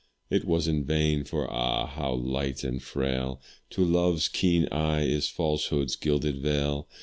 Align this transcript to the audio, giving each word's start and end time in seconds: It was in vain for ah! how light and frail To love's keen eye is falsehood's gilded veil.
It 0.31 0.45
was 0.45 0.67
in 0.67 0.83
vain 0.83 1.25
for 1.25 1.47
ah! 1.47 1.85
how 1.85 2.15
light 2.15 2.63
and 2.63 2.81
frail 2.81 3.39
To 3.69 3.85
love's 3.85 4.29
keen 4.29 4.67
eye 4.69 5.03
is 5.03 5.29
falsehood's 5.29 5.95
gilded 5.95 6.39
veil. 6.41 6.87